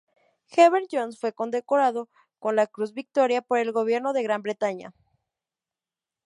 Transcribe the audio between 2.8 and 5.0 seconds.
Victoria por el gobierno de Gran Bretaña.